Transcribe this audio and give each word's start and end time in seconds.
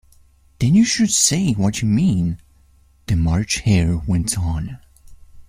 ‘Then 0.57 0.73
you 0.73 0.83
should 0.83 1.11
say 1.11 1.51
what 1.53 1.83
you 1.83 1.87
mean,’ 1.87 2.39
the 3.05 3.15
March 3.15 3.59
Hare 3.59 3.97
went 3.99 4.35
on. 4.35 4.79